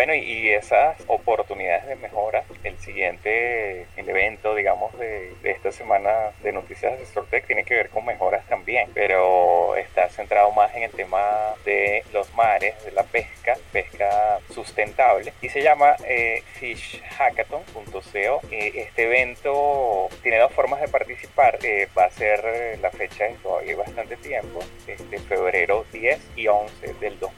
[0.00, 6.52] bueno, y, esas oportunidades de mejora, el siguiente, el evento, digamos, de, esta semana de
[6.52, 10.90] Noticias de Sortec tiene que ver con mejoras también, pero está centrado más en el
[10.92, 11.20] tema
[11.66, 18.40] de los mares, de la pesca, pesca sustentable, y se llama eh, fishhackathon.co.
[18.50, 23.34] Eh, este evento tiene dos formas de participar, eh, va a ser la fecha de
[23.42, 27.29] todavía bastante tiempo, este, febrero 10 y 11 del 2018.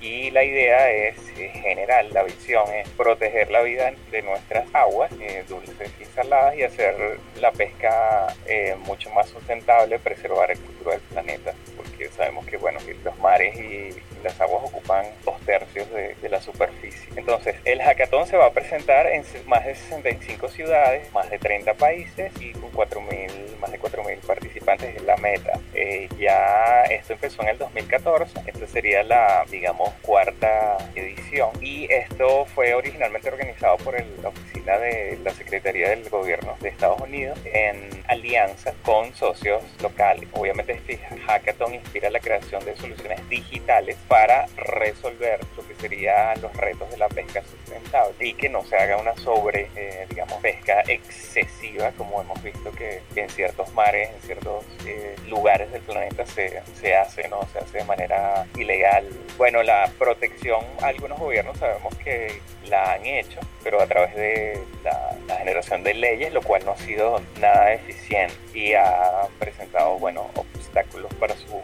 [0.00, 5.44] Y la idea es general, la visión es proteger la vida de nuestras aguas, eh,
[5.48, 11.00] dulces y saladas, y hacer la pesca eh, mucho más sustentable, preservar el futuro del
[11.00, 13.90] planeta, porque sabemos que bueno, los mares y
[14.22, 17.08] las aguas ocupan dos tercios de, la superficie.
[17.16, 21.72] Entonces, el hackathon se va a presentar en más de 65 ciudades, más de 30
[21.74, 25.58] países y con 4.000, más de 4.000 participantes en la meta.
[25.72, 32.44] Eh, ya esto empezó en el 2014, esta sería la, digamos, cuarta edición y esto
[32.54, 38.04] fue originalmente organizado por la oficina de la Secretaría del Gobierno de Estados Unidos en
[38.08, 40.28] alianza con socios locales.
[40.32, 46.54] Obviamente este hackathon inspira la creación de soluciones digitales para resolver lo que serían los
[46.56, 50.82] retos de la pesca sustentable y que no se haga una sobre, eh, digamos, pesca
[50.86, 56.62] excesiva como hemos visto que, en ciertos mares, en ciertos eh, lugares del planeta se,
[56.80, 57.46] se hace, ¿no?
[57.52, 59.06] Se hace de manera ilegal.
[59.36, 65.14] Bueno, la protección, algunos gobiernos sabemos que la han hecho, pero a través de la,
[65.26, 70.30] la generación de leyes, lo cual no ha sido nada eficiente y ha presentado, bueno,
[70.34, 71.60] obstáculos para su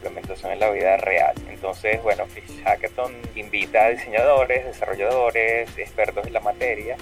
[0.00, 1.34] implementación en la vida real.
[1.48, 6.40] Entonces, bueno, Fish Hackathon invita a diseñadores, desarrolladores, expertos en la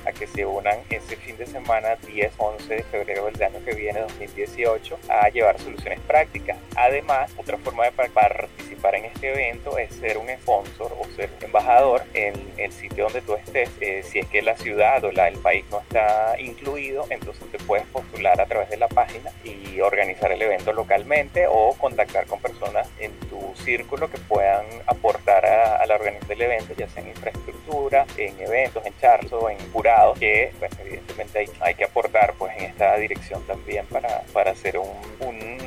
[0.07, 4.01] a que se unan ese fin de semana 10-11 de febrero del año que viene,
[4.01, 6.57] 2018, a llevar soluciones prácticas.
[6.75, 12.03] Además, otra forma de participar en este evento es ser un sponsor o ser embajador
[12.15, 13.71] en el sitio donde tú estés.
[13.81, 17.59] Eh, si es que la ciudad o la, el país no está incluido, entonces te
[17.59, 22.41] puedes postular a través de la página y organizar el evento localmente o contactar con
[22.41, 27.11] personas en tu círculo que puedan aportar a, la organización del evento, ya sea en
[27.11, 32.65] infraestructura, en eventos, en charlas o en jurados, que evidentemente hay, que aportar pues en
[32.65, 34.89] esta dirección también para, para hacer un,
[35.27, 35.59] un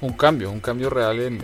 [0.00, 1.40] Un cambio, un cambio real en,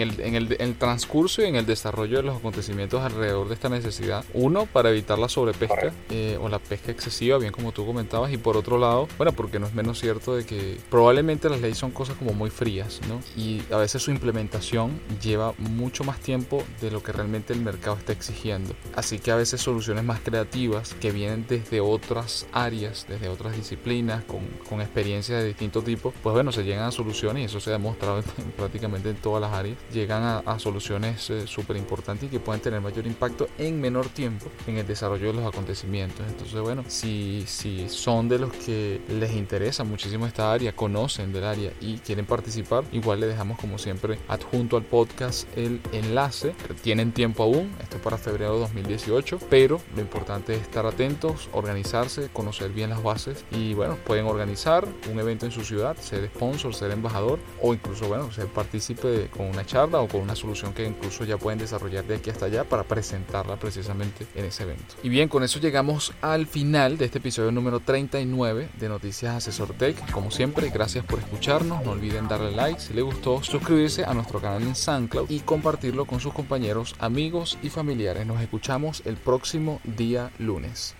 [0.00, 3.54] el, en, el, en, el, transcurso y en el desarrollo de los acontecimientos alrededor de
[3.54, 4.24] esta necesidad.
[4.34, 8.32] Uno, para evitar la sobrepesca eh, o la pesca excesiva, bien como tú comentabas.
[8.32, 11.78] Y por otro lado, bueno, porque no es menos cierto de que probablemente las leyes
[11.78, 13.20] son cosas como muy frías, ¿no?
[13.36, 17.96] Y a veces su implementación lleva mucho más tiempo de lo que realmente el mercado
[17.96, 18.74] está exigiendo.
[18.94, 24.24] Así que a veces soluciones más creativas que vienen desde otras áreas, desde otras disciplinas,
[24.24, 27.70] con, con experiencias de distinto tipo, pues bueno, se llegan a soluciones y eso se
[27.70, 28.22] ha demostrado
[28.56, 32.80] prácticamente en todas las áreas, llegan a, soluciones eh, súper importantes y que pueden tener
[32.80, 36.24] mayor impacto en menor tiempo en el desarrollo de los acontecimientos.
[36.28, 41.44] Entonces, bueno, si, si son de los que les interesa muchísimo esta área, conocen del
[41.44, 46.54] área y quieren participar, igual le dejamos como siempre adjunto al podcast el enlace.
[46.82, 51.48] Tienen tiempo aún, esto es para febrero de 2018, pero lo importante es estar atentos,
[51.52, 56.26] organizarse, conocer bien las bases y bueno, pueden organizar un evento en su ciudad, ser
[56.26, 60.86] sponsor, ser embajador o incluso, bueno, ser partícipe con charla o con una solución que
[60.86, 64.94] incluso ya pueden desarrollar de aquí hasta allá para presentarla precisamente en ese evento.
[65.02, 69.74] Y bien, con eso llegamos al final de este episodio número 39 de Noticias Asesor
[69.74, 70.10] Tech.
[70.12, 71.84] Como siempre, gracias por escucharnos.
[71.84, 76.04] No olviden darle like si les gustó, suscribirse a nuestro canal en SoundCloud y compartirlo
[76.04, 78.26] con sus compañeros, amigos y familiares.
[78.26, 80.94] Nos escuchamos el próximo día lunes.